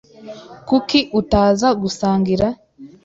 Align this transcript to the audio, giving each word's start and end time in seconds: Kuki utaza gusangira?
Kuki 0.67 0.99
utaza 1.19 1.67
gusangira? 1.81 2.47